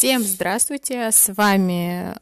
[0.00, 2.16] Всем здравствуйте, с вами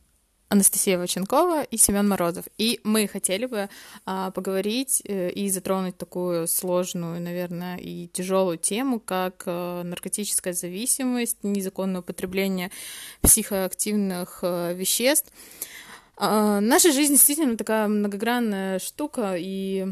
[0.48, 2.46] Анастасия Ваченкова и Семен Морозов.
[2.58, 3.68] И мы хотели бы
[4.04, 11.45] а, поговорить э, и затронуть такую сложную, наверное, и тяжелую тему, как а, наркотическая зависимость,
[11.45, 12.72] незаконное употребление
[13.22, 15.32] психоактивных а, веществ.
[16.16, 19.86] А, наша жизнь действительно такая многогранная штука, и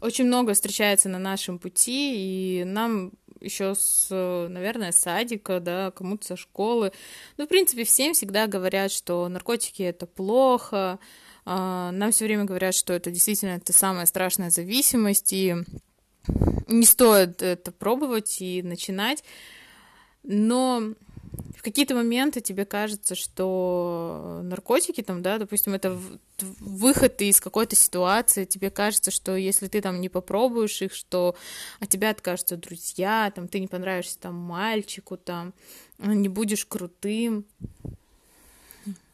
[0.00, 6.36] очень много встречается на нашем пути, и нам еще с, наверное, садика, да, кому-то со
[6.36, 6.92] школы.
[7.36, 10.98] Ну, в принципе, всем всегда говорят, что наркотики это плохо.
[11.44, 15.56] А, нам все время говорят, что это действительно это самая страшная зависимость, и
[16.68, 19.24] не стоит это пробовать и начинать.
[20.22, 20.94] Но
[21.60, 25.94] в какие-то моменты тебе кажется, что наркотики там, да, допустим, это
[26.38, 31.36] выход из какой-то ситуации, тебе кажется, что если ты там не попробуешь их, что
[31.78, 35.52] от тебя откажутся друзья, там, ты не понравишься там мальчику, там,
[35.98, 37.44] не будешь крутым.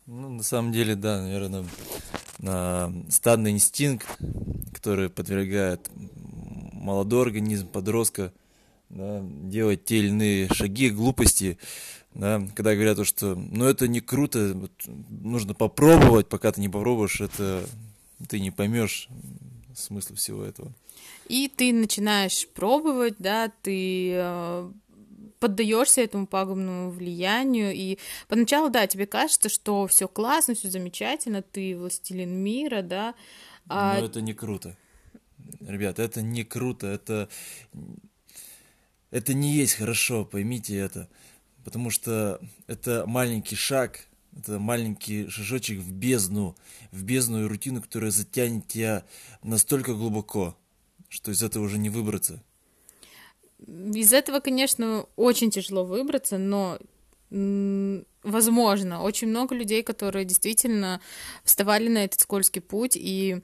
[0.07, 1.65] Ну, на самом деле, да, наверное,
[2.39, 4.07] на стадный инстинкт,
[4.73, 5.91] который подвергает
[6.73, 8.33] молодой организм, подростка,
[8.89, 11.59] да, делать те или иные шаги, глупости,
[12.15, 14.73] да, когда говорят, что ну это не круто, вот,
[15.09, 17.65] нужно попробовать, пока ты не попробуешь, это
[18.29, 19.09] ты не поймешь
[19.75, 20.73] смысл всего этого.
[21.29, 24.71] И ты начинаешь пробовать, да, ты э,
[25.41, 27.99] поддаешься этому пагубному влиянию, и
[28.29, 33.15] поначалу, да, тебе кажется, что все классно, все замечательно, ты властелин мира, да.
[33.69, 33.99] А...
[33.99, 34.77] Но это не круто.
[35.61, 37.29] Ребята, это не круто, это
[39.17, 41.09] это не есть хорошо, поймите это
[41.67, 46.55] потому что это маленький шаг, это маленький шажочек в бездну,
[46.93, 49.05] в бездну и рутину, которая затянет тебя
[49.43, 50.57] настолько глубоко,
[51.09, 52.41] что из этого уже не выбраться.
[53.67, 56.79] Из этого, конечно, очень тяжело выбраться, но
[58.23, 61.01] возможно, очень много людей, которые действительно
[61.43, 63.43] вставали на этот скользкий путь и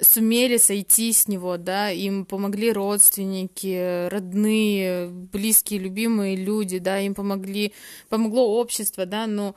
[0.00, 7.72] сумели сойти с него, да, им помогли родственники, родные, близкие, любимые люди, да, им помогли,
[8.08, 9.54] помогло общество, да, но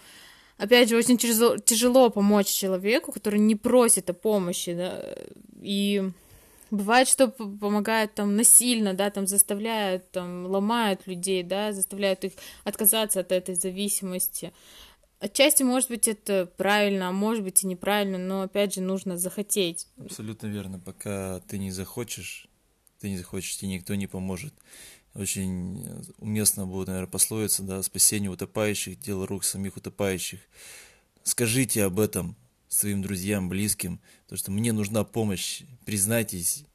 [0.58, 5.16] опять же, очень тяжело, тяжело помочь человеку, который не просит о помощи, да,
[5.62, 6.10] и
[6.70, 12.34] бывает, что помогают там насильно, да, там заставляют, там ломают людей, да, заставляют их
[12.64, 14.54] отказаться от этой зависимости.
[15.20, 19.88] Отчасти, может быть, это правильно, а может быть и неправильно, но опять же нужно захотеть.
[19.98, 20.80] Абсолютно верно.
[20.80, 22.48] Пока ты не захочешь,
[23.00, 24.54] ты не захочешь, тебе никто не поможет.
[25.16, 25.88] Очень
[26.20, 30.40] уместно будет, наверное, пословица, да, спасение утопающих, дело рук самих утопающих.
[31.24, 32.36] Скажите об этом
[32.68, 36.66] своим друзьям, близким, то, что мне нужна помощь, признайтесь,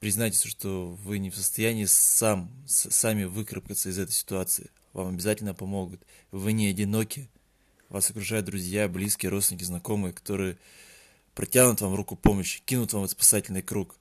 [0.00, 4.70] признайтесь, что вы не в состоянии сам, сами выкарабкаться из этой ситуации.
[4.94, 6.00] Вам обязательно помогут.
[6.30, 7.28] Вы не одиноки
[7.88, 10.58] вас окружают друзья, близкие, родственники, знакомые, которые
[11.34, 13.96] протянут вам руку помощи, кинут вам этот спасательный круг.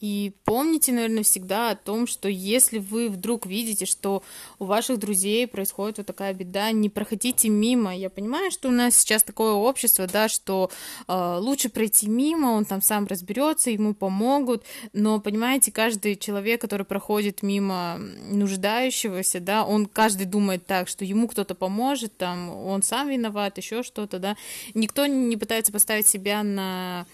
[0.00, 4.22] И помните, наверное, всегда о том, что если вы вдруг видите, что
[4.58, 7.96] у ваших друзей происходит вот такая беда, не проходите мимо.
[7.96, 10.70] Я понимаю, что у нас сейчас такое общество, да, что
[11.08, 14.64] э, лучше пройти мимо, он там сам разберется, ему помогут.
[14.92, 21.26] Но понимаете, каждый человек, который проходит мимо нуждающегося, да, он каждый думает так, что ему
[21.26, 24.36] кто-то поможет, там, он сам виноват, еще что-то, да.
[24.74, 27.06] Никто не пытается поставить себя на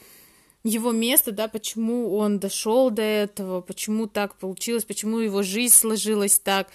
[0.65, 6.39] его место, да, почему он дошел до этого, почему так получилось, почему его жизнь сложилась
[6.39, 6.69] так.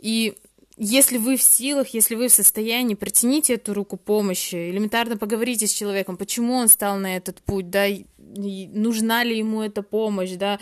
[0.00, 0.34] И
[0.76, 5.72] если вы в силах, если вы в состоянии, протяните эту руку помощи, элементарно поговорите с
[5.72, 7.86] человеком, почему он стал на этот путь, да,
[8.18, 10.58] нужна ли ему эта помощь, да.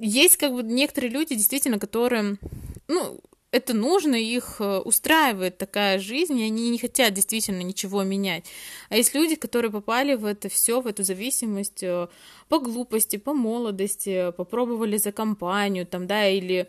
[0.00, 2.38] Есть как бы некоторые люди, действительно, которые,
[2.86, 3.20] ну,
[3.50, 8.44] это нужно, их э, устраивает такая жизнь, и они не хотят действительно ничего менять.
[8.90, 12.08] А есть люди, которые попали в это все, в эту зависимость э,
[12.48, 16.68] по глупости, по молодости, попробовали за компанию, там, да, или,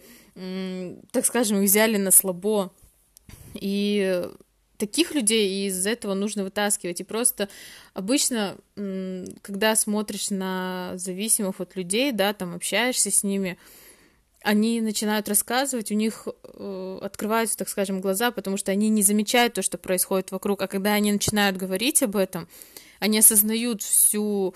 [1.11, 2.71] так скажем, взяли на слабо.
[3.55, 4.23] И
[4.77, 7.01] таких людей из этого нужно вытаскивать.
[7.01, 7.49] И просто
[7.93, 8.55] обычно,
[9.41, 13.57] когда смотришь на зависимых от людей, да, там общаешься с ними,
[14.41, 19.53] они начинают рассказывать, у них э, открываются, так скажем, глаза, потому что они не замечают
[19.53, 20.61] то, что происходит вокруг.
[20.61, 22.47] А когда они начинают говорить об этом,
[22.99, 24.55] они осознают всю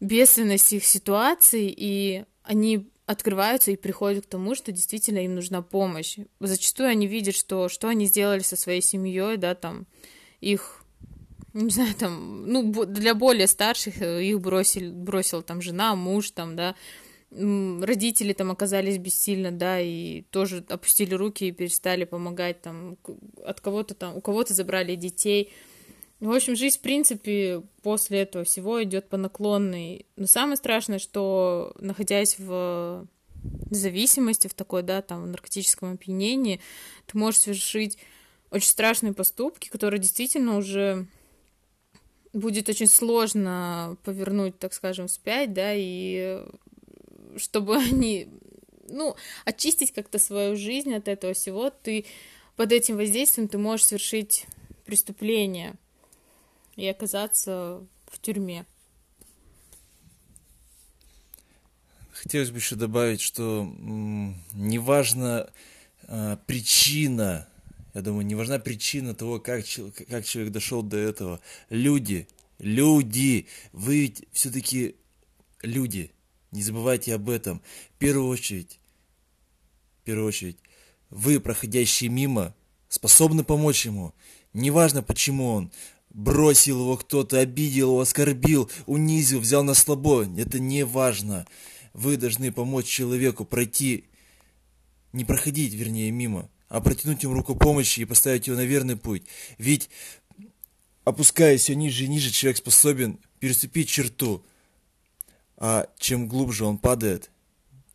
[0.00, 6.18] бедственность их ситуации, и они открываются и приходят к тому, что действительно им нужна помощь.
[6.40, 9.86] Зачастую они видят, что, что они сделали со своей семьей, да, там,
[10.40, 10.84] их,
[11.52, 16.56] не знаю, там, ну, для более старших э, их бросили, бросила там жена, муж, там,
[16.56, 16.74] да,
[17.34, 22.98] родители там оказались бессильны, да, и тоже опустили руки и перестали помогать там
[23.44, 25.52] от кого-то там, у кого-то забрали детей.
[26.20, 30.06] В общем, жизнь, в принципе, после этого всего идет по наклонной.
[30.16, 33.08] Но самое страшное, что находясь в
[33.70, 36.60] зависимости, в такой, да, там, в наркотическом опьянении,
[37.06, 37.98] ты можешь совершить
[38.50, 41.06] очень страшные поступки, которые действительно уже
[42.32, 46.42] будет очень сложно повернуть, так скажем, вспять, да, и
[47.36, 48.28] чтобы они,
[48.88, 52.04] ну, очистить как-то свою жизнь от этого всего, ты
[52.56, 54.46] под этим воздействием ты можешь совершить
[54.84, 55.74] преступление
[56.76, 58.66] и оказаться в тюрьме.
[62.12, 63.66] Хотелось бы еще добавить, что
[64.52, 65.50] неважно
[66.06, 67.48] э, причина,
[67.94, 69.64] я думаю, не важна причина того, как,
[70.08, 71.40] как человек дошел до этого.
[71.68, 74.94] Люди, люди, вы ведь все-таки
[75.62, 76.12] люди,
[76.52, 77.60] не забывайте об этом.
[77.96, 78.78] В первую очередь,
[80.00, 80.58] в первую очередь,
[81.10, 82.54] вы, проходящие мимо,
[82.88, 84.14] способны помочь ему.
[84.52, 85.72] Неважно, почему он
[86.10, 90.26] бросил его кто-то, обидел его, оскорбил, унизил, взял на слабо.
[90.36, 91.46] Это не важно.
[91.94, 94.04] Вы должны помочь человеку пройти,
[95.12, 99.22] не проходить, вернее, мимо, а протянуть ему руку помощи и поставить его на верный путь.
[99.58, 99.90] Ведь,
[101.04, 104.44] опускаясь все ниже и ниже, человек способен переступить черту,
[105.64, 107.30] а чем глубже он падает,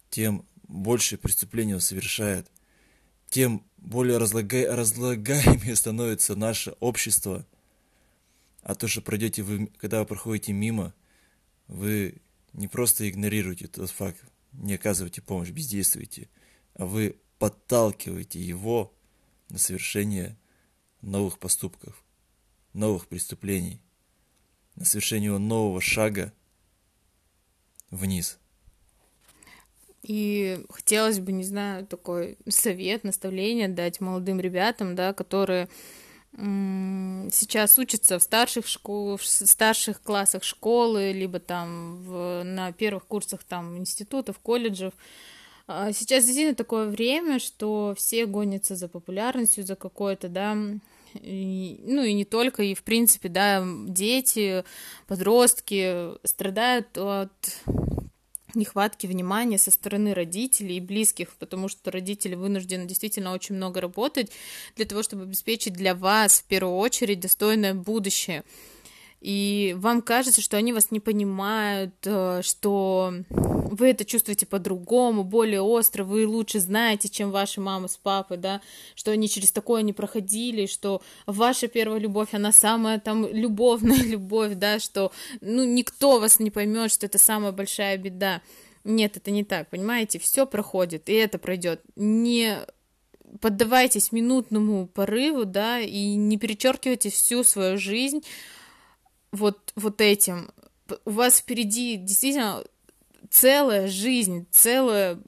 [0.10, 2.50] тем больше преступлений он совершает,
[3.30, 7.46] тем более разлагай, разлагаемее становится наше общество.
[8.62, 10.94] А то, что пройдете вы, когда вы проходите мимо,
[11.68, 12.22] вы
[12.54, 14.24] не просто игнорируете этот факт,
[14.54, 16.30] не оказываете помощь, бездействуете,
[16.74, 18.94] а вы подталкиваете его
[19.50, 20.38] на совершение
[21.02, 22.02] новых поступков,
[22.72, 23.82] новых преступлений,
[24.76, 26.32] на совершение нового шага
[27.92, 28.40] вниз.
[30.04, 35.68] И хотелось бы, не знаю, такой совет, наставление дать молодым ребятам, да, которые
[36.34, 43.44] сейчас учатся в старших школ, в старших классах школы, либо там в, на первых курсах
[43.44, 44.94] там институтов, колледжев.
[45.66, 50.56] А сейчас действительно такое время, что все гонятся за популярностью, за какой-то, да,
[51.22, 54.64] и, ну и не только, и в принципе, да, дети,
[55.08, 57.32] подростки страдают от
[58.56, 64.32] нехватки внимания со стороны родителей и близких, потому что родители вынуждены действительно очень много работать
[64.76, 68.44] для того, чтобы обеспечить для вас в первую очередь достойное будущее
[69.20, 75.62] и вам кажется, что они вас не понимают, э, что вы это чувствуете по-другому, более
[75.62, 78.62] остро, вы лучше знаете, чем ваши мамы с папой, да,
[78.96, 84.54] что они через такое не проходили, что ваша первая любовь, она самая там любовная любовь,
[84.56, 85.12] да, что,
[85.42, 88.42] ну, никто вас не поймет, что это самая большая беда.
[88.84, 91.82] Нет, это не так, понимаете, все проходит, и это пройдет.
[91.96, 92.60] Не
[93.42, 98.24] поддавайтесь минутному порыву, да, и не перечеркивайте всю свою жизнь
[99.38, 100.52] вот, вот этим.
[101.06, 102.64] У вас впереди действительно
[103.30, 105.20] целая жизнь, целая,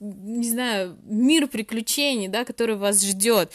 [0.00, 3.50] не знаю, мир приключений, да, который вас ждет.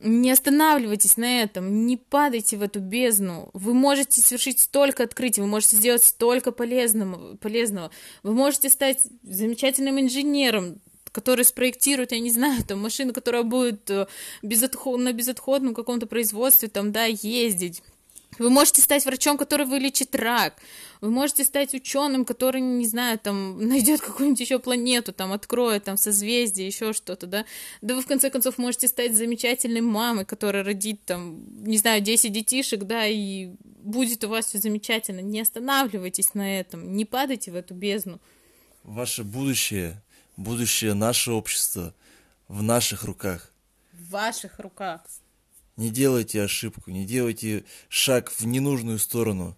[0.00, 3.50] Не останавливайтесь на этом, не падайте в эту бездну.
[3.52, 7.90] Вы можете совершить столько открытий, вы можете сделать столько полезного, полезного.
[8.22, 10.80] Вы можете стать замечательным инженером,
[11.10, 14.06] который спроектирует, я не знаю, там машину, которая будет э,
[14.42, 15.00] безотход...
[15.00, 17.82] на безотходном каком-то производстве там, да, ездить.
[18.38, 20.54] Вы можете стать врачом, который вылечит рак.
[21.00, 25.96] Вы можете стать ученым, который, не знаю, там, найдет какую-нибудь еще планету, там, откроет, там,
[25.96, 27.44] созвездие, еще что-то, да.
[27.80, 32.32] Да вы, в конце концов, можете стать замечательной мамой, которая родит, там, не знаю, 10
[32.32, 35.20] детишек, да, и будет у вас все замечательно.
[35.20, 38.20] Не останавливайтесь на этом, не падайте в эту бездну.
[38.82, 40.02] Ваше будущее,
[40.36, 41.94] будущее наше общество
[42.48, 43.52] в наших руках.
[43.92, 45.02] В ваших руках.
[45.78, 49.56] Не делайте ошибку, не делайте шаг в ненужную сторону.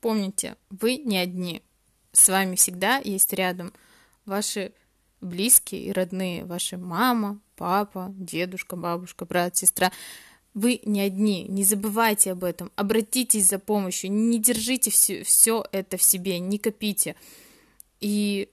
[0.00, 1.60] Помните, вы не одни.
[2.12, 3.74] С вами всегда есть рядом
[4.24, 4.72] ваши
[5.20, 9.92] близкие и родные, ваша мама, папа, дедушка, бабушка, брат, сестра.
[10.54, 15.98] Вы не одни, не забывайте об этом, обратитесь за помощью, не держите все, все это
[15.98, 17.16] в себе, не копите.
[18.00, 18.48] И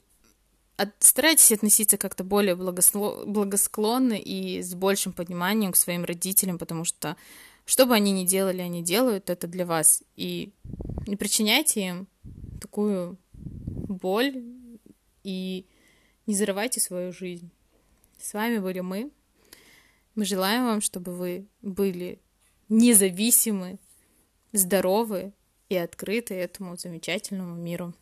[0.78, 6.86] от, старайтесь относиться как-то более благосло, благосклонно и с большим пониманием к своим родителям, потому
[6.86, 7.16] что
[7.66, 10.04] что бы они ни делали, они делают это для вас.
[10.16, 10.54] И
[11.08, 12.08] не причиняйте им
[12.62, 14.44] такую боль
[15.24, 15.66] и
[16.28, 17.50] не зарывайте свою жизнь.
[18.20, 19.12] С вами были мы.
[20.14, 22.20] Мы желаем вам, чтобы вы были
[22.70, 23.80] независимы,
[24.52, 25.34] здоровы
[25.70, 27.94] и открыты этому замечательному миру.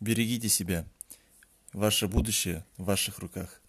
[0.00, 0.86] Берегите себя.
[1.76, 3.60] Ваше будущее в ваших руках.